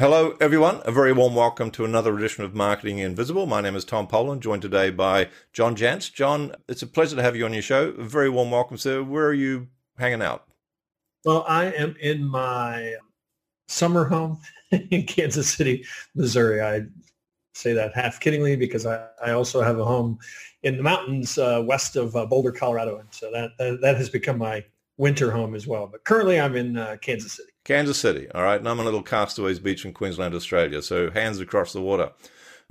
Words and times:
Hello, 0.00 0.34
everyone. 0.40 0.80
A 0.86 0.90
very 0.90 1.12
warm 1.12 1.34
welcome 1.34 1.70
to 1.72 1.84
another 1.84 2.16
edition 2.16 2.42
of 2.42 2.54
Marketing 2.54 3.00
Invisible. 3.00 3.44
My 3.44 3.60
name 3.60 3.76
is 3.76 3.84
Tom 3.84 4.06
Poland, 4.06 4.40
joined 4.40 4.62
today 4.62 4.88
by 4.88 5.28
John 5.52 5.76
Jantsch. 5.76 6.14
John, 6.14 6.56
it's 6.70 6.80
a 6.80 6.86
pleasure 6.86 7.16
to 7.16 7.22
have 7.22 7.36
you 7.36 7.44
on 7.44 7.52
your 7.52 7.60
show. 7.60 7.90
A 7.90 8.04
very 8.04 8.30
warm 8.30 8.50
welcome, 8.50 8.78
sir. 8.78 9.02
Where 9.02 9.26
are 9.26 9.34
you 9.34 9.68
hanging 9.98 10.22
out? 10.22 10.46
Well, 11.26 11.44
I 11.46 11.66
am 11.72 11.96
in 12.00 12.24
my 12.24 12.94
summer 13.68 14.06
home 14.06 14.40
in 14.70 15.02
Kansas 15.02 15.50
City, 15.52 15.84
Missouri. 16.14 16.62
I 16.62 16.86
say 17.52 17.74
that 17.74 17.94
half 17.94 18.20
kiddingly 18.20 18.58
because 18.58 18.86
I, 18.86 19.06
I 19.22 19.32
also 19.32 19.60
have 19.60 19.78
a 19.78 19.84
home 19.84 20.18
in 20.62 20.78
the 20.78 20.82
mountains 20.82 21.36
uh, 21.36 21.62
west 21.62 21.96
of 21.96 22.16
uh, 22.16 22.24
Boulder, 22.24 22.52
Colorado. 22.52 23.00
And 23.00 23.08
so 23.10 23.30
that, 23.32 23.50
that, 23.58 23.82
that, 23.82 23.98
has 23.98 24.08
become 24.08 24.38
my 24.38 24.64
winter 24.96 25.30
home 25.30 25.54
as 25.54 25.66
well. 25.66 25.86
But 25.86 26.04
currently 26.04 26.40
I'm 26.40 26.56
in 26.56 26.78
uh, 26.78 26.96
Kansas 27.02 27.32
City. 27.32 27.50
Kansas 27.70 28.00
City. 28.00 28.26
All 28.34 28.42
right. 28.42 28.58
And 28.58 28.68
I'm 28.68 28.80
a 28.80 28.84
little 28.84 29.00
castaways 29.00 29.60
beach 29.60 29.84
in 29.84 29.92
Queensland, 29.92 30.34
Australia. 30.34 30.82
So 30.82 31.08
hands 31.08 31.38
across 31.38 31.72
the 31.72 31.80
water. 31.80 32.10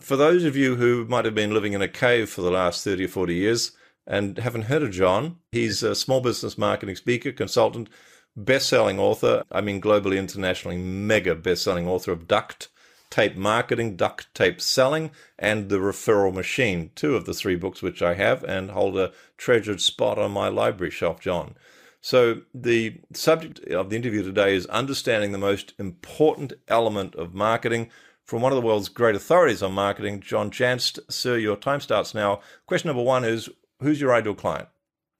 For 0.01 0.17
those 0.17 0.43
of 0.43 0.57
you 0.57 0.75
who 0.75 1.05
might 1.05 1.23
have 1.23 1.33
been 1.33 1.53
living 1.53 1.71
in 1.71 1.81
a 1.81 1.87
cave 1.87 2.29
for 2.29 2.41
the 2.41 2.51
last 2.51 2.83
30 2.83 3.05
or 3.05 3.07
40 3.07 3.33
years 3.33 3.71
and 4.05 4.37
haven't 4.37 4.63
heard 4.63 4.83
of 4.83 4.91
John, 4.91 5.37
he's 5.53 5.83
a 5.83 5.95
small 5.95 6.19
business 6.19 6.57
marketing 6.57 6.97
speaker, 6.97 7.31
consultant, 7.31 7.87
best-selling 8.35 8.99
author. 8.99 9.45
I 9.49 9.61
mean, 9.61 9.79
globally, 9.79 10.17
internationally, 10.17 10.77
mega 10.77 11.33
best-selling 11.33 11.87
author 11.87 12.11
of 12.11 12.27
Duct 12.27 12.67
Tape 13.09 13.37
Marketing, 13.37 13.95
Duct 13.95 14.27
Tape 14.33 14.59
Selling, 14.59 15.11
and 15.37 15.69
The 15.69 15.77
Referral 15.77 16.33
Machine, 16.33 16.91
two 16.95 17.15
of 17.15 17.23
the 17.23 17.33
three 17.33 17.55
books 17.55 17.81
which 17.81 18.01
I 18.01 18.15
have 18.15 18.43
and 18.43 18.71
hold 18.71 18.97
a 18.97 19.13
treasured 19.37 19.79
spot 19.79 20.19
on 20.19 20.31
my 20.31 20.49
library 20.49 20.91
shelf, 20.91 21.21
John. 21.21 21.55
So, 22.01 22.41
the 22.53 23.01
subject 23.13 23.59
of 23.65 23.89
the 23.89 23.95
interview 23.95 24.23
today 24.23 24.55
is 24.55 24.65
understanding 24.67 25.31
the 25.31 25.37
most 25.37 25.73
important 25.77 26.53
element 26.69 27.15
of 27.15 27.33
marketing 27.33 27.89
from 28.23 28.41
one 28.41 28.51
of 28.51 28.55
the 28.55 28.65
world's 28.65 28.89
great 28.89 29.15
authorities 29.15 29.61
on 29.61 29.73
marketing, 29.73 30.21
John 30.21 30.49
Jantsch. 30.49 30.99
Sir, 31.09 31.37
your 31.37 31.57
time 31.57 31.81
starts 31.81 32.13
now. 32.13 32.41
Question 32.67 32.87
number 32.87 33.03
one 33.03 33.25
is 33.25 33.49
Who's 33.81 33.99
your 33.99 34.13
ideal 34.13 34.35
client? 34.35 34.67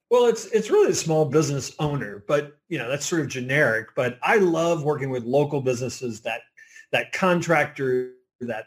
Well, 0.10 0.26
it's 0.26 0.46
it's 0.48 0.70
really 0.70 0.92
a 0.92 0.96
small 0.96 1.26
business 1.26 1.76
owner, 1.80 2.24
but 2.28 2.58
you 2.68 2.78
know 2.78 2.90
that's 2.90 3.06
sort 3.06 3.22
of 3.22 3.28
generic. 3.28 3.90
But 3.96 4.18
I 4.24 4.38
love 4.38 4.84
working 4.84 5.10
with 5.10 5.24
local 5.24 5.62
businesses 5.62 6.22
that 6.22 6.42
that 6.92 7.12
contractor, 7.12 8.14
that 8.42 8.66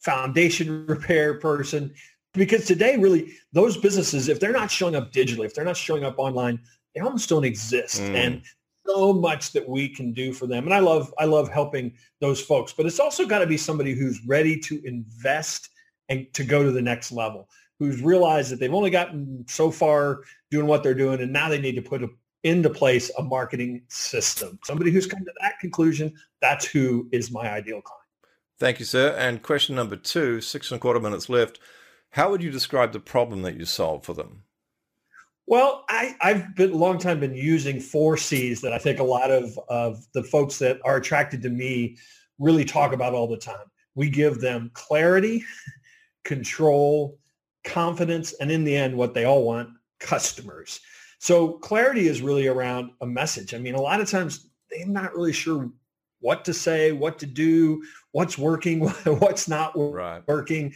foundation 0.00 0.84
repair 0.88 1.34
person, 1.38 1.94
because 2.34 2.66
today 2.66 2.96
really 2.96 3.32
those 3.52 3.76
businesses, 3.76 4.28
if 4.28 4.38
they're 4.38 4.52
not 4.52 4.70
showing 4.70 4.94
up 4.94 5.12
digitally, 5.12 5.46
if 5.46 5.54
they're 5.54 5.64
not 5.64 5.76
showing 5.76 6.04
up 6.04 6.18
online, 6.18 6.60
they 6.94 7.00
almost 7.00 7.28
don't 7.28 7.44
exist. 7.44 8.00
Mm. 8.00 8.14
And 8.14 8.42
so 8.86 9.12
much 9.12 9.52
that 9.52 9.68
we 9.68 9.88
can 9.88 10.12
do 10.12 10.32
for 10.32 10.46
them. 10.46 10.64
And 10.64 10.74
I 10.74 10.80
love 10.80 11.12
I 11.18 11.24
love 11.24 11.48
helping 11.48 11.94
those 12.20 12.40
folks, 12.40 12.72
but 12.72 12.86
it's 12.86 13.00
also 13.00 13.26
got 13.26 13.38
to 13.38 13.46
be 13.46 13.56
somebody 13.56 13.94
who's 13.94 14.20
ready 14.26 14.58
to 14.60 14.82
invest 14.84 15.70
and 16.08 16.26
to 16.34 16.44
go 16.44 16.62
to 16.62 16.70
the 16.70 16.82
next 16.82 17.12
level, 17.12 17.48
who's 17.78 18.02
realized 18.02 18.50
that 18.50 18.60
they've 18.60 18.74
only 18.74 18.90
gotten 18.90 19.44
so 19.48 19.70
far 19.70 20.22
doing 20.50 20.66
what 20.66 20.82
they're 20.82 20.94
doing 20.94 21.20
and 21.20 21.32
now 21.32 21.48
they 21.48 21.60
need 21.60 21.76
to 21.76 21.82
put 21.82 22.02
a, 22.02 22.08
into 22.42 22.68
place 22.68 23.10
a 23.18 23.22
marketing 23.22 23.82
system. 23.88 24.58
Somebody 24.64 24.90
who's 24.90 25.06
come 25.06 25.24
to 25.24 25.32
that 25.40 25.58
conclusion, 25.60 26.12
that's 26.40 26.64
who 26.64 27.08
is 27.12 27.30
my 27.30 27.50
ideal 27.50 27.80
client. 27.80 28.02
Thank 28.58 28.78
you, 28.78 28.84
sir. 28.84 29.14
And 29.16 29.42
question 29.42 29.74
number 29.74 29.96
two, 29.96 30.40
six 30.40 30.70
and 30.70 30.78
a 30.78 30.80
quarter 30.80 31.00
minutes 31.00 31.28
left. 31.28 31.58
How 32.10 32.30
would 32.30 32.42
you 32.42 32.50
describe 32.50 32.92
the 32.92 33.00
problem 33.00 33.42
that 33.42 33.56
you 33.56 33.64
solve 33.64 34.04
for 34.04 34.12
them? 34.12 34.42
Well, 35.46 35.84
I, 35.88 36.14
have 36.20 36.54
been 36.54 36.72
a 36.72 36.76
long 36.76 36.98
time 36.98 37.20
been 37.20 37.34
using 37.34 37.80
four 37.80 38.16
C's 38.16 38.60
that 38.60 38.72
I 38.72 38.78
think 38.78 39.00
a 39.00 39.04
lot 39.04 39.30
of, 39.30 39.58
of 39.68 40.06
the 40.14 40.22
folks 40.22 40.58
that 40.60 40.78
are 40.84 40.96
attracted 40.96 41.42
to 41.42 41.50
me 41.50 41.96
really 42.38 42.64
talk 42.64 42.86
mm-hmm. 42.86 42.94
about 42.94 43.14
all 43.14 43.26
the 43.26 43.36
time. 43.36 43.66
We 43.94 44.08
give 44.08 44.40
them 44.40 44.70
clarity, 44.74 45.44
control, 46.24 47.18
confidence, 47.64 48.32
and 48.34 48.50
in 48.50 48.64
the 48.64 48.74
end, 48.74 48.96
what 48.96 49.14
they 49.14 49.24
all 49.24 49.44
want, 49.44 49.68
customers. 50.00 50.80
So 51.18 51.52
clarity 51.58 52.08
is 52.08 52.22
really 52.22 52.46
around 52.46 52.90
a 53.00 53.06
message. 53.06 53.54
I 53.54 53.58
mean, 53.58 53.74
a 53.74 53.80
lot 53.80 54.00
of 54.00 54.10
times 54.10 54.48
they're 54.70 54.86
not 54.86 55.14
really 55.14 55.32
sure 55.32 55.70
what 56.20 56.44
to 56.46 56.54
say, 56.54 56.92
what 56.92 57.18
to 57.18 57.26
do, 57.26 57.82
what's 58.12 58.38
working, 58.38 58.80
what's 59.04 59.48
not 59.48 59.72
right. 59.76 60.22
working. 60.26 60.72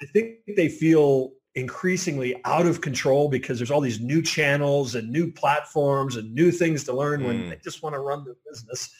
I 0.00 0.06
think 0.06 0.38
they 0.56 0.68
feel 0.68 1.32
increasingly 1.58 2.40
out 2.44 2.66
of 2.66 2.80
control 2.80 3.28
because 3.28 3.58
there's 3.58 3.70
all 3.70 3.80
these 3.80 4.00
new 4.00 4.22
channels 4.22 4.94
and 4.94 5.10
new 5.10 5.30
platforms 5.30 6.16
and 6.16 6.32
new 6.34 6.50
things 6.50 6.84
to 6.84 6.92
learn 6.92 7.20
mm. 7.20 7.26
when 7.26 7.50
they 7.50 7.56
just 7.62 7.82
want 7.82 7.94
to 7.94 8.00
run 8.00 8.24
their 8.24 8.36
business. 8.50 8.90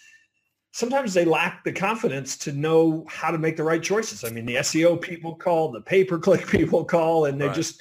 Sometimes 0.73 1.15
they 1.15 1.25
lack 1.25 1.65
the 1.65 1.73
confidence 1.73 2.37
to 2.39 2.53
know 2.53 3.05
how 3.09 3.31
to 3.31 3.39
make 3.39 3.57
the 3.57 3.65
right 3.65 3.83
choices. 3.83 4.25
I 4.25 4.31
mean, 4.31 4.47
the 4.47 4.57
SEO 4.57 5.01
people 5.01 5.35
call, 5.35 5.71
the 5.73 5.81
pay-per-click 5.81 6.47
people 6.49 6.85
call, 6.85 7.25
and 7.25 7.41
they 7.41 7.47
right. 7.47 7.55
just, 7.55 7.81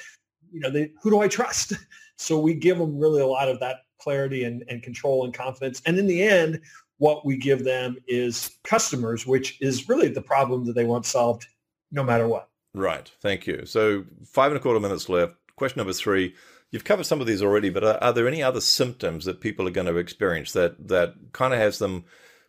you 0.51 0.59
know, 0.59 0.71
they, 0.71 0.91
who 1.01 1.09
do 1.09 1.19
I 1.19 1.27
trust? 1.27 1.73
So 2.19 2.39
we 2.39 2.55
give 2.55 2.79
them 2.79 2.97
really 2.97 3.21
a 3.21 3.27
lot 3.27 3.47
of 3.47 3.59
that 3.59 3.81
clarity 3.99 4.45
and, 4.45 4.63
and 4.69 4.81
control 4.81 5.23
and 5.23 5.31
confidence. 5.31 5.83
And 5.85 5.99
in 5.99 6.07
the 6.07 6.23
end, 6.23 6.59
what 6.97 7.23
we 7.27 7.37
give 7.37 7.63
them 7.63 7.95
is 8.07 8.57
customers, 8.63 9.27
which 9.27 9.61
is 9.61 9.87
really 9.87 10.07
the 10.07 10.23
problem 10.23 10.66
that 10.66 10.73
they 10.73 10.83
want 10.83 11.05
solved 11.05 11.45
no 11.91 12.03
matter 12.03 12.27
what. 12.27 12.49
Right. 12.77 13.11
Thank 13.21 13.47
you. 13.47 13.65
So 13.65 14.05
five 14.25 14.51
and 14.51 14.59
a 14.59 14.61
quarter 14.61 14.79
minutes 14.79 15.09
left. 15.09 15.33
Question 15.55 15.79
number 15.79 15.93
three. 15.93 16.35
You've 16.69 16.83
covered 16.83 17.05
some 17.05 17.21
of 17.21 17.27
these 17.27 17.41
already, 17.41 17.69
but 17.69 17.83
are, 17.83 17.97
are 18.03 18.13
there 18.13 18.27
any 18.27 18.43
other 18.43 18.61
symptoms 18.61 19.25
that 19.25 19.41
people 19.41 19.67
are 19.67 19.71
going 19.71 19.88
to 19.88 19.97
experience 19.97 20.51
that 20.51 20.87
that 20.87 21.16
kind 21.31 21.53
of 21.53 21.59
has 21.59 21.79
them 21.79 22.05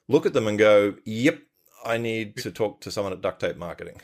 look 0.08 0.26
at 0.26 0.34
them 0.34 0.46
and 0.46 0.58
go, 0.58 0.94
"Yep, 1.04 1.40
I 1.84 1.96
need 1.96 2.36
to 2.38 2.50
talk 2.50 2.82
to 2.82 2.90
someone 2.90 3.14
at 3.14 3.22
Duct 3.22 3.40
Tape 3.40 3.56
Marketing." 3.56 4.00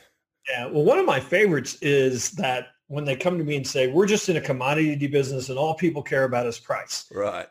Yeah. 0.48 0.66
Well, 0.66 0.84
one 0.84 0.98
of 0.98 1.04
my 1.04 1.20
favorites 1.20 1.76
is 1.82 2.30
that 2.32 2.68
when 2.86 3.04
they 3.04 3.16
come 3.16 3.36
to 3.36 3.44
me 3.44 3.56
and 3.56 3.66
say, 3.66 3.88
"We're 3.88 4.06
just 4.06 4.28
in 4.30 4.36
a 4.36 4.40
commodity 4.40 5.06
business, 5.08 5.50
and 5.50 5.58
all 5.58 5.74
people 5.74 6.02
care 6.02 6.24
about 6.24 6.46
is 6.46 6.58
price." 6.58 7.04
Right. 7.12 7.48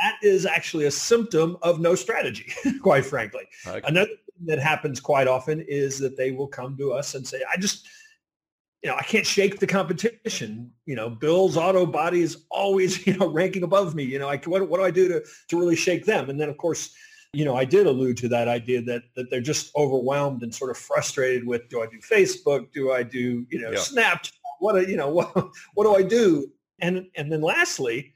That 0.00 0.14
is 0.22 0.46
actually 0.46 0.86
a 0.86 0.90
symptom 0.92 1.58
of 1.62 1.80
no 1.80 1.94
strategy, 1.94 2.52
quite 2.82 3.04
frankly. 3.04 3.44
Okay. 3.66 3.86
Another 3.86 4.12
that 4.46 4.58
happens 4.58 5.00
quite 5.00 5.26
often 5.26 5.60
is 5.60 5.98
that 5.98 6.16
they 6.16 6.30
will 6.30 6.48
come 6.48 6.76
to 6.76 6.92
us 6.92 7.14
and 7.14 7.26
say, 7.26 7.42
"I 7.52 7.56
just." 7.58 7.86
you 8.82 8.88
know, 8.88 8.96
I 8.96 9.02
can't 9.02 9.26
shake 9.26 9.58
the 9.58 9.66
competition. 9.66 10.70
You 10.86 10.94
know, 10.94 11.10
Bill's 11.10 11.56
Auto 11.56 11.84
Body 11.84 12.20
is 12.20 12.44
always, 12.48 13.06
you 13.08 13.16
know, 13.16 13.26
ranking 13.26 13.64
above 13.64 13.94
me. 13.94 14.04
You 14.04 14.20
know, 14.20 14.28
I, 14.28 14.36
what, 14.38 14.68
what 14.68 14.78
do 14.78 14.84
I 14.84 14.90
do 14.92 15.08
to, 15.08 15.24
to 15.48 15.58
really 15.58 15.74
shake 15.74 16.04
them? 16.04 16.30
And 16.30 16.40
then, 16.40 16.48
of 16.48 16.56
course, 16.58 16.94
you 17.32 17.44
know, 17.44 17.56
I 17.56 17.64
did 17.64 17.86
allude 17.86 18.16
to 18.18 18.28
that 18.28 18.48
idea 18.48 18.80
that 18.82 19.02
that 19.16 19.30
they're 19.30 19.40
just 19.40 19.74
overwhelmed 19.76 20.42
and 20.42 20.54
sort 20.54 20.70
of 20.70 20.78
frustrated 20.78 21.46
with, 21.46 21.68
do 21.68 21.82
I 21.82 21.86
do 21.86 21.98
Facebook? 21.98 22.72
Do 22.72 22.92
I 22.92 23.02
do, 23.02 23.46
you 23.50 23.60
know, 23.60 23.70
yeah. 23.70 23.78
Snapchat? 23.78 24.32
What, 24.60 24.88
you 24.88 24.96
know, 24.96 25.08
what, 25.12 25.34
what 25.74 25.84
do 25.84 25.94
I 25.94 26.02
do? 26.02 26.50
And, 26.80 27.06
and 27.16 27.30
then 27.30 27.42
lastly, 27.42 28.14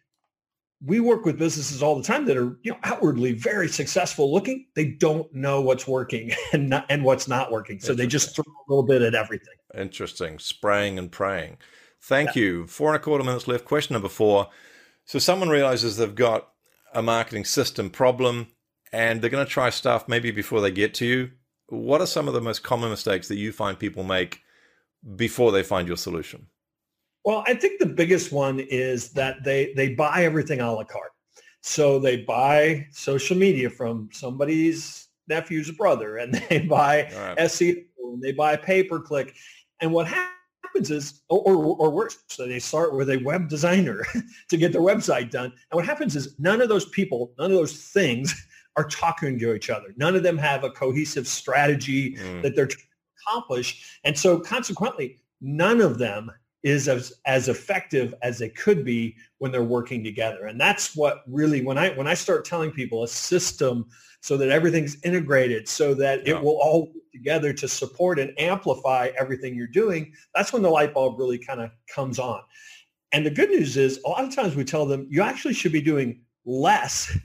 we 0.85 1.01
work 1.01 1.25
with 1.25 1.39
businesses 1.39 1.83
all 1.83 1.97
the 1.97 2.03
time 2.03 2.25
that 2.27 2.37
are 2.37 2.59
you 2.63 2.73
know 2.73 2.79
outwardly 2.85 3.33
very 3.33 3.69
successful 3.69 4.33
looking. 4.33 4.67
They 4.75 4.87
don't 4.87 5.33
know 5.33 5.61
what's 5.61 5.87
working 5.87 6.33
and 6.53 6.69
not, 6.69 6.87
and 6.89 7.05
what's 7.05 7.29
not 7.29 7.53
working. 7.53 7.81
So 7.81 7.95
they 7.95 8.07
just 8.07 8.35
throw 8.35 8.45
a 8.45 8.65
little 8.69 8.85
bit 8.85 9.03
at 9.03 9.15
everything. 9.15 9.55
Interesting. 9.75 10.39
Spraying 10.39 10.99
and 10.99 11.11
praying. 11.11 11.59
Thank 12.01 12.35
yeah. 12.35 12.43
you. 12.43 12.67
Four 12.67 12.89
and 12.89 12.97
a 12.97 13.01
quarter 13.01 13.25
minutes 13.25 13.47
left. 13.47 13.65
Question 13.65 13.95
number 13.95 14.09
four. 14.09 14.49
So 15.05 15.19
someone 15.19 15.49
realizes 15.49 15.97
they've 15.97 16.15
got 16.15 16.49
a 16.95 17.03
marketing 17.03 17.45
system 17.45 17.91
problem 17.91 18.49
and 18.93 19.21
they're 19.21 19.31
going 19.31 19.45
to 19.45 19.51
try 19.51 19.71
stuff 19.71 20.09
maybe 20.09 20.31
before 20.31 20.61
they 20.61 20.71
get 20.71 20.95
to 20.95 21.07
you. 21.07 21.31
What 21.69 22.01
are 22.01 22.07
some 22.07 22.29
of 22.29 22.35
the 22.35 22.41
most 22.41 22.63
common 22.63 22.91
mistakes 22.91 23.29
that 23.29 23.37
you 23.37 23.53
find 23.53 23.79
people 23.79 24.05
make 24.05 24.41
before 25.17 25.53
they 25.53 25.63
find 25.63 25.89
your 25.89 25.97
solution 25.97 26.49
well, 27.25 27.45
I 27.47 27.55
think 27.55 27.79
the 27.79 27.87
biggest 27.87 28.33
one 28.33 28.61
is 28.61 29.11
that 29.11 29.45
they 29.45 29.73
they 29.75 29.95
buy 29.95 30.25
everything 30.25 30.61
a 30.61 30.73
la 30.73 30.85
carte. 30.85 31.13
So 31.61 31.99
they 31.99 32.19
buy 32.19 32.89
social 32.91 33.37
media 33.37 33.71
from 33.71 34.09
somebody's 34.13 35.09
nephew's 35.29 35.71
brother, 35.71 36.17
and 36.17 36.35
they 36.51 36.61
buy 36.61 37.11
right. 37.15 37.39
SEO, 37.39 37.85
and 37.99 38.23
they 38.23 38.33
buy 38.33 38.57
pay 38.57 38.83
per 38.83 39.01
click. 39.01 39.35
And 39.81 39.93
what 39.93 40.07
happens 40.07 40.91
is, 40.91 41.23
or, 41.29 41.41
or, 41.41 41.77
or 41.77 41.91
worse, 41.91 42.19
so 42.29 42.47
they 42.47 42.59
start 42.59 42.95
with 42.95 43.11
a 43.11 43.19
web 43.19 43.49
designer 43.49 44.05
to 44.49 44.57
get 44.57 44.73
their 44.73 44.81
website 44.81 45.31
done. 45.31 45.47
And 45.47 45.77
what 45.77 45.87
happens 45.87 46.17
is 46.17 46.39
none 46.39 46.61
of 46.61 46.69
those 46.69 46.87
people, 46.87 47.33
none 47.39 47.51
of 47.51 47.57
those 47.57 47.77
things 47.77 48.35
are 48.77 48.85
talking 48.89 49.39
to 49.39 49.55
each 49.55 49.71
other. 49.71 49.95
None 49.97 50.17
of 50.17 50.23
them 50.23 50.39
have 50.39 50.65
a 50.65 50.71
cohesive 50.71 51.29
strategy 51.29 52.17
mm. 52.17 52.43
that 52.43 52.57
they're 52.57 52.67
trying 52.67 52.79
to 52.79 53.29
accomplish. 53.29 53.99
And 54.05 54.19
so 54.19 54.41
consequently, 54.41 55.19
none 55.41 55.81
of 55.81 55.99
them 55.99 56.33
is 56.63 56.89
as, 56.89 57.13
as 57.27 57.49
effective 57.49 58.15
as 58.23 58.39
they 58.39 58.49
could 58.49 58.85
be 58.85 59.17
when 59.39 59.51
they're 59.51 59.63
working 59.63 60.05
together. 60.05 60.47
And 60.47 60.61
that's 60.61 60.95
what 60.95 61.23
really, 61.27 61.65
when 61.65 61.79
I, 61.79 61.91
when 61.91 62.07
I 62.07 62.15
start 62.15 62.45
telling 62.45 62.71
people 62.71 63.03
a 63.03 63.09
system 63.09 63.87
so 64.21 64.37
that 64.37 64.51
everything's 64.51 64.97
integrated 65.03 65.69
so 65.69 65.95
that 65.95 66.27
yeah. 66.27 66.35
it 66.35 66.43
will 66.43 66.59
all 66.63 66.87
work 66.87 67.05
together 67.13 67.53
to 67.53 67.69
support 67.69 68.19
and 68.19 68.33
amplify 68.39 69.11
everything 69.19 69.55
you're 69.55 69.67
doing, 69.67 70.13
that's 70.35 70.53
when 70.53 70.63
the 70.63 70.71
light 70.71 70.95
bulb 70.95 71.19
really 71.19 71.39
kind 71.39 71.61
of 71.61 71.71
comes 71.93 72.19
on. 72.19 72.41
And 73.11 73.27
the 73.27 73.31
good 73.31 73.51
news 73.51 73.77
is 73.77 74.01
a 74.07 74.09
lot 74.09 74.25
of 74.25 74.35
times 74.35 74.55
we 74.55 74.65
tell 74.65 74.87
them 74.87 75.07
you 75.11 75.23
actually 75.23 75.55
should 75.55 75.73
be 75.73 75.83
doing 75.83 76.23
less, 76.47 77.17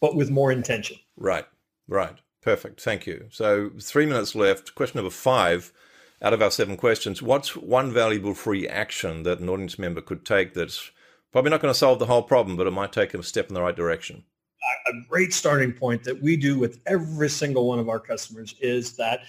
but 0.00 0.16
with 0.16 0.30
more 0.30 0.52
intention. 0.52 0.96
Right. 1.16 1.46
Right. 1.88 2.18
Perfect. 2.42 2.80
Thank 2.80 3.06
you. 3.06 3.28
So, 3.30 3.70
three 3.80 4.04
minutes 4.04 4.34
left. 4.34 4.74
Question 4.74 4.98
number 4.98 5.10
five 5.10 5.72
out 6.22 6.32
of 6.32 6.40
our 6.40 6.50
seven 6.50 6.76
questions. 6.76 7.20
What's 7.20 7.56
one 7.56 7.92
valuable 7.92 8.34
free 8.34 8.68
action 8.68 9.24
that 9.24 9.40
an 9.40 9.48
audience 9.48 9.78
member 9.78 10.00
could 10.00 10.24
take 10.24 10.54
that's 10.54 10.90
probably 11.32 11.50
not 11.50 11.60
going 11.60 11.74
to 11.74 11.78
solve 11.78 11.98
the 11.98 12.06
whole 12.06 12.22
problem, 12.22 12.56
but 12.56 12.66
it 12.66 12.70
might 12.70 12.92
take 12.92 13.10
them 13.10 13.20
a 13.20 13.24
step 13.24 13.48
in 13.48 13.54
the 13.54 13.62
right 13.62 13.74
direction? 13.74 14.24
A 14.86 14.92
great 15.08 15.34
starting 15.34 15.72
point 15.72 16.04
that 16.04 16.22
we 16.22 16.36
do 16.36 16.58
with 16.58 16.80
every 16.86 17.28
single 17.28 17.66
one 17.66 17.80
of 17.80 17.88
our 17.88 17.98
customers 17.98 18.54
is 18.60 18.96
that 18.96 19.22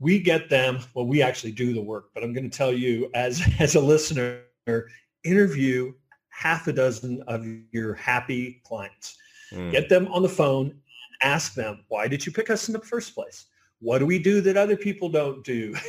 we 0.00 0.18
get 0.18 0.50
them, 0.50 0.80
well, 0.94 1.06
we 1.06 1.22
actually 1.22 1.52
do 1.52 1.72
the 1.72 1.80
work, 1.80 2.10
but 2.12 2.24
I'm 2.24 2.32
going 2.32 2.50
to 2.50 2.56
tell 2.56 2.72
you 2.72 3.10
as, 3.14 3.40
as 3.60 3.76
a 3.76 3.80
listener, 3.80 4.40
interview 5.22 5.92
half 6.30 6.66
a 6.66 6.72
dozen 6.72 7.22
of 7.28 7.46
your 7.70 7.94
happy 7.94 8.60
clients. 8.64 9.16
Mm. 9.52 9.70
Get 9.70 9.88
them 9.88 10.08
on 10.08 10.22
the 10.22 10.28
phone, 10.28 10.74
ask 11.22 11.54
them, 11.54 11.84
why 11.88 12.08
did 12.08 12.26
you 12.26 12.32
pick 12.32 12.50
us 12.50 12.68
in 12.68 12.72
the 12.72 12.80
first 12.80 13.14
place? 13.14 13.46
What 13.78 13.98
do 13.98 14.06
we 14.06 14.18
do 14.18 14.40
that 14.40 14.56
other 14.56 14.76
people 14.76 15.08
don't 15.08 15.44
do? 15.44 15.74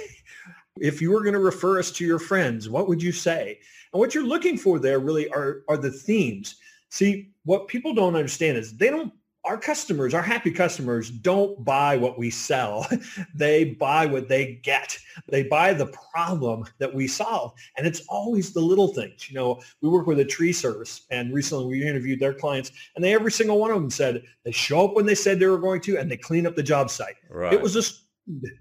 if 0.79 1.01
you 1.01 1.11
were 1.11 1.21
going 1.21 1.33
to 1.33 1.39
refer 1.39 1.79
us 1.79 1.91
to 1.91 2.05
your 2.05 2.19
friends, 2.19 2.69
what 2.69 2.87
would 2.87 3.01
you 3.01 3.11
say? 3.11 3.59
And 3.93 3.99
what 3.99 4.13
you're 4.13 4.25
looking 4.25 4.57
for 4.57 4.79
there 4.79 4.99
really 4.99 5.29
are, 5.29 5.63
are 5.69 5.77
the 5.77 5.91
themes. 5.91 6.55
See, 6.89 7.31
what 7.43 7.67
people 7.67 7.93
don't 7.93 8.15
understand 8.15 8.57
is 8.57 8.75
they 8.75 8.89
don't 8.89 9.13
our 9.45 9.57
customers, 9.57 10.13
our 10.13 10.21
happy 10.21 10.51
customers 10.51 11.09
don't 11.09 11.63
buy 11.63 11.95
what 11.97 12.17
we 12.17 12.29
sell. 12.29 12.87
they 13.35 13.63
buy 13.63 14.05
what 14.05 14.27
they 14.27 14.59
get. 14.63 14.97
They 15.29 15.43
buy 15.43 15.73
the 15.73 15.87
problem 16.11 16.65
that 16.79 16.93
we 16.93 17.07
solve. 17.07 17.53
And 17.77 17.85
it's 17.85 18.01
always 18.09 18.53
the 18.53 18.61
little 18.61 18.87
things. 18.87 19.29
You 19.29 19.35
know, 19.35 19.61
we 19.81 19.89
work 19.89 20.07
with 20.07 20.19
a 20.19 20.25
tree 20.25 20.53
service 20.53 21.05
and 21.11 21.33
recently 21.33 21.65
we 21.65 21.87
interviewed 21.87 22.19
their 22.19 22.33
clients 22.33 22.71
and 22.95 23.05
they, 23.05 23.13
every 23.13 23.31
single 23.31 23.59
one 23.59 23.71
of 23.71 23.79
them 23.79 23.89
said 23.89 24.23
they 24.43 24.51
show 24.51 24.85
up 24.85 24.95
when 24.95 25.05
they 25.05 25.15
said 25.15 25.39
they 25.39 25.45
were 25.45 25.57
going 25.57 25.81
to 25.81 25.97
and 25.97 26.09
they 26.09 26.17
clean 26.17 26.47
up 26.47 26.55
the 26.55 26.63
job 26.63 26.89
site. 26.89 27.15
Right. 27.29 27.53
It 27.53 27.61
was 27.61 27.73
just 27.73 28.04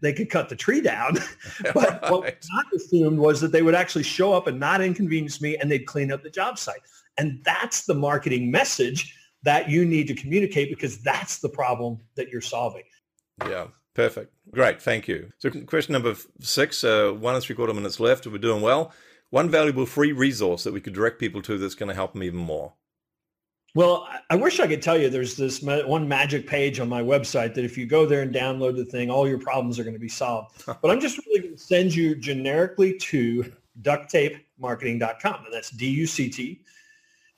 they 0.02 0.12
could 0.12 0.31
cut 0.31 0.49
the 0.49 0.56
tree 0.56 0.81
down. 0.81 1.16
but 1.75 2.02
right. 2.02 2.11
what 2.11 2.22
was 2.22 2.49
not 2.52 2.66
assumed 2.75 3.19
was 3.19 3.40
that 3.40 3.52
they 3.52 3.62
would 3.62 3.75
actually 3.75 4.05
show 4.05 4.32
up 4.32 4.46
and 4.46 4.58
not 4.61 4.81
inconvenience 4.81 5.40
me 5.40 5.56
and 5.56 5.70
they'd 5.70 5.87
clean 5.87 6.12
up 6.12 6.22
the 6.22 6.31
job 6.31 6.58
site. 6.58 6.81
And 7.16 7.40
that's 7.44 7.87
the 7.87 7.94
marketing 7.94 8.50
message 8.50 9.16
that 9.44 9.69
you 9.69 9.84
need 9.84 10.08
to 10.08 10.14
communicate 10.14 10.70
because 10.70 10.99
that's 10.99 11.38
the 11.38 11.49
problem 11.49 11.99
that 12.16 12.28
you're 12.28 12.40
solving. 12.40 12.82
Yeah, 13.46 13.69
perfect. 13.94 14.32
Great. 14.50 14.81
Thank 14.81 15.06
you. 15.06 15.31
So, 15.38 15.50
question 15.50 15.93
number 15.93 16.16
six, 16.40 16.82
uh, 16.82 17.12
one 17.12 17.34
and 17.34 17.44
three 17.44 17.55
quarter 17.55 17.75
minutes 17.75 18.00
left. 18.00 18.26
We're 18.26 18.38
doing 18.38 18.62
well. 18.62 18.93
One 19.31 19.50
valuable 19.50 19.87
free 19.87 20.12
resource 20.12 20.64
that 20.64 20.72
we 20.72 20.81
could 20.81 20.94
direct 20.94 21.19
people 21.19 21.43
to 21.43 21.58
that's 21.58 21.75
going 21.75 21.88
to 21.88 21.94
help 21.94 22.12
them 22.12 22.22
even 22.22 22.38
more. 22.38 22.75
Well, 23.75 24.09
I 24.31 24.37
wish 24.37 24.61
I 24.61 24.69
could 24.69 24.82
tell 24.82 24.97
you 24.97 25.11
there's 25.11 25.37
this 25.37 25.61
one 25.61 26.06
magic 26.06 26.47
page 26.47 26.79
on 26.79 26.88
my 26.88 27.03
website 27.03 27.55
that 27.55 27.65
if 27.65 27.76
you 27.76 27.87
go 27.87 28.06
there 28.06 28.23
and 28.23 28.32
download 28.32 28.76
the 28.76 28.85
thing, 28.85 29.11
all 29.11 29.26
your 29.26 29.38
problems 29.38 29.81
are 29.81 29.82
going 29.85 29.94
to 29.94 30.00
be 30.00 30.09
solved. 30.09 30.65
but 30.67 30.91
I'm 30.91 31.00
just 31.00 31.19
really 31.26 31.41
going 31.41 31.56
to 31.56 31.61
send 31.61 31.93
you 31.93 32.15
generically 32.15 32.97
to 32.99 33.53
ducttapemarketing.com. 33.82 35.44
And 35.44 35.53
that's 35.53 35.71
D-U-C-T 35.71 36.61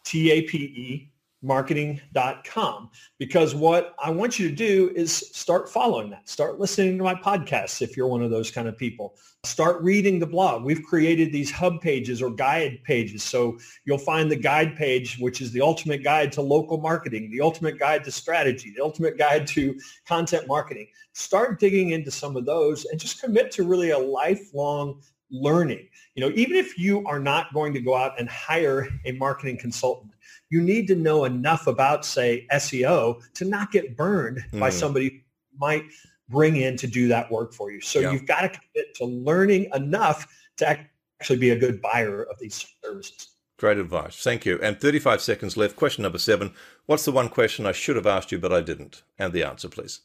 T-A-P-E 0.05 1.11
marketing.com 1.43 2.91
because 3.19 3.55
what 3.55 3.94
I 4.03 4.11
want 4.11 4.38
you 4.38 4.49
to 4.49 4.55
do 4.55 4.93
is 4.94 5.12
start 5.12 5.69
following 5.69 6.11
that. 6.11 6.29
Start 6.29 6.59
listening 6.59 6.97
to 6.99 7.05
my 7.05 7.15
podcasts 7.15 7.83
if 7.83 7.97
you're 7.97 8.09
one 8.09 8.23
of 8.23 8.31
those 8.31 8.50
kind 8.50 8.67
of 8.69 8.77
people. 8.77 9.17
Start 9.44 9.81
reading 9.83 10.19
the 10.19 10.27
blog. 10.27 10.65
We've 10.65 10.83
created 10.83 11.33
these 11.33 11.50
hub 11.50 11.81
pages 11.81 12.21
or 12.21 12.31
guide 12.31 12.81
pages. 12.85 13.23
So 13.23 13.59
you'll 13.85 13.99
find 13.99 14.31
the 14.31 14.37
guide 14.37 14.77
page, 14.77 15.19
which 15.21 15.41
is 15.41 15.53
the 15.53 15.61
ultimate 15.61 16.03
guide 16.03 16.33
to 16.33 16.43
local 16.43 16.79
marketing, 16.79 17.31
the 17.31 17.41
ultimate 17.41 17.79
guide 17.79 18.03
to 18.05 18.11
strategy, 18.11 18.73
the 18.77 18.83
ultimate 18.83 19.19
guide 19.19 19.47
to 19.49 19.79
content 20.06 20.49
marketing. 20.49 20.88
Start 21.12 21.61
digging 21.61 21.91
into 21.91 22.11
some 22.11 22.37
of 22.37 22.44
those 22.44 22.87
and 22.87 22.99
just 22.99 23.21
commit 23.21 23.50
to 23.53 23.62
really 23.62 23.91
a 23.91 23.99
lifelong 23.99 25.00
learning. 25.31 25.88
You 26.15 26.23
know, 26.23 26.33
even 26.35 26.56
if 26.56 26.79
you 26.79 27.05
are 27.06 27.21
not 27.21 27.53
going 27.53 27.73
to 27.75 27.81
go 27.81 27.94
out 27.94 28.19
and 28.19 28.29
hire 28.29 28.88
a 29.05 29.12
marketing 29.12 29.59
consultant, 29.59 30.12
you 30.50 30.61
need 30.61 30.87
to 30.88 30.96
know 30.96 31.25
enough 31.25 31.67
about, 31.67 32.05
say, 32.05 32.46
SEO 32.52 33.23
to 33.34 33.44
not 33.44 33.73
get 33.73 33.96
burned 33.96 34.44
mm. 34.52 34.61
by 34.61 34.70
hmm. 34.70 34.76
somebody 34.76 35.25
might 35.58 35.84
bring 36.28 36.56
in 36.56 36.76
to 36.76 36.87
do 36.87 37.08
that 37.08 37.31
work 37.31 37.52
for 37.52 37.70
you. 37.70 37.81
So 37.81 38.00
yeah. 38.00 38.12
you've 38.12 38.26
got 38.26 38.40
to 38.43 38.49
commit 38.49 38.94
to 38.96 39.05
learning 39.05 39.69
enough 39.75 40.26
to 40.58 40.69
actually 40.69 41.38
be 41.38 41.50
a 41.50 41.58
good 41.58 41.81
buyer 41.81 42.25
of 42.25 42.38
these 42.38 42.67
services. 42.84 43.28
Great 43.58 43.78
advice. 43.78 44.23
Thank 44.23 44.44
you. 44.44 44.58
And 44.62 44.78
35 44.78 45.23
seconds 45.23 45.56
left. 45.56 45.76
Question 45.76 46.02
number 46.02 46.19
seven. 46.19 46.52
What's 46.84 47.06
the 47.06 47.12
one 47.12 47.31
question 47.31 47.64
I 47.64 47.73
should 47.73 47.96
have 47.96 48.06
asked 48.06 48.31
you, 48.31 48.38
but 48.38 48.52
I 48.52 48.61
didn't? 48.61 49.02
And 49.19 49.32
the 49.32 49.44
answer, 49.44 49.69
please. 49.69 50.00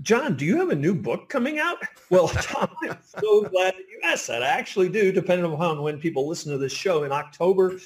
John, 0.00 0.34
do 0.34 0.46
you 0.46 0.56
have 0.56 0.70
a 0.70 0.74
new 0.74 0.94
book 0.94 1.28
coming 1.28 1.58
out? 1.58 1.78
Well, 2.10 2.26
Tom, 2.26 2.68
I'm 2.82 2.98
so 3.04 3.42
glad 3.42 3.74
that 3.74 3.86
you 3.88 4.00
asked 4.02 4.26
that. 4.26 4.42
I 4.42 4.48
actually 4.48 4.88
do, 4.88 5.12
depending 5.12 5.52
upon 5.52 5.80
when 5.80 6.00
people 6.00 6.26
listen 6.26 6.50
to 6.50 6.58
this 6.58 6.72
show. 6.72 7.04
In 7.04 7.12
October, 7.12 7.78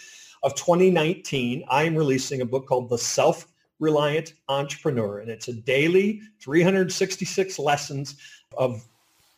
of 0.45 0.55
2019, 0.55 1.65
I 1.69 1.85
am 1.85 1.97
releasing 1.97 2.43
a 2.43 2.45
book 2.45 2.67
called 2.67 2.91
The 2.91 2.99
Self-Reliant 2.99 4.35
Entrepreneur, 4.49 5.21
and 5.21 5.31
it's 5.31 5.49
a 5.49 5.55
daily 5.55 6.21
366 6.41 7.59
lessons 7.59 8.17
of 8.57 8.87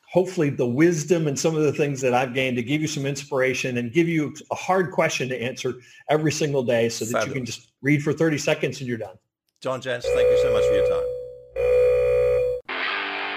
hopefully 0.08 0.50
the 0.50 0.66
wisdom 0.66 1.28
and 1.28 1.38
some 1.38 1.54
of 1.54 1.62
the 1.62 1.72
things 1.72 2.00
that 2.00 2.12
I've 2.12 2.34
gained 2.34 2.56
to 2.56 2.62
give 2.62 2.80
you 2.80 2.88
some 2.88 3.06
inspiration 3.06 3.78
and 3.78 3.92
give 3.92 4.08
you 4.08 4.34
a 4.50 4.54
hard 4.54 4.90
question 4.90 5.28
to 5.28 5.40
answer 5.40 5.74
every 6.10 6.32
single 6.32 6.62
day 6.62 6.88
so 6.88 7.04
that 7.04 7.12
Fabulous. 7.12 7.28
you 7.28 7.34
can 7.34 7.44
just 7.46 7.70
read 7.82 8.02
for 8.02 8.12
30 8.12 8.38
seconds 8.38 8.80
and 8.80 8.88
you're 8.88 8.98
done. 8.98 9.16
John 9.60 9.80
Jantsch, 9.80 10.02
thank 10.02 10.28
you 10.28 10.38
so 10.42 10.52
much 10.52 10.64
for 10.64 10.74
your 10.74 10.88
time. 10.88 11.15